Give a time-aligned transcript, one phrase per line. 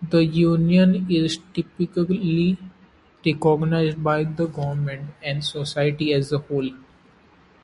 [0.00, 2.56] This union is typically
[3.26, 6.70] recognized by the government and society as a whole.